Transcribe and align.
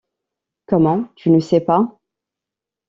Comment, 0.65 1.11
tu 1.15 1.29
ne 1.29 1.39
sais 1.39 1.61
pas? 1.61 1.99